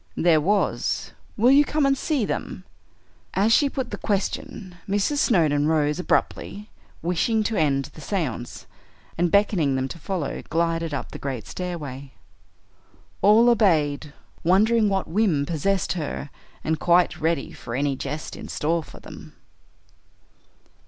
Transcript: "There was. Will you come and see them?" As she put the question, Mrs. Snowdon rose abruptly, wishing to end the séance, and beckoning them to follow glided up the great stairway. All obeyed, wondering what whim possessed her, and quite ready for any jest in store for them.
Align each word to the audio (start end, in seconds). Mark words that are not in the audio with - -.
"There 0.17 0.41
was. 0.41 1.11
Will 1.37 1.51
you 1.51 1.63
come 1.63 1.85
and 1.85 1.95
see 1.95 2.25
them?" 2.25 2.63
As 3.35 3.53
she 3.53 3.69
put 3.69 3.91
the 3.91 3.99
question, 3.99 4.73
Mrs. 4.89 5.17
Snowdon 5.17 5.67
rose 5.67 5.99
abruptly, 5.99 6.71
wishing 7.03 7.43
to 7.43 7.55
end 7.55 7.85
the 7.93 8.01
séance, 8.01 8.65
and 9.15 9.29
beckoning 9.29 9.75
them 9.75 9.87
to 9.89 9.99
follow 9.99 10.41
glided 10.49 10.91
up 10.91 11.11
the 11.11 11.19
great 11.19 11.45
stairway. 11.45 12.13
All 13.21 13.47
obeyed, 13.47 14.11
wondering 14.43 14.89
what 14.89 15.07
whim 15.07 15.45
possessed 15.45 15.93
her, 15.93 16.31
and 16.63 16.79
quite 16.79 17.19
ready 17.21 17.51
for 17.51 17.75
any 17.75 17.95
jest 17.95 18.35
in 18.35 18.47
store 18.47 18.81
for 18.83 18.99
them. 18.99 19.35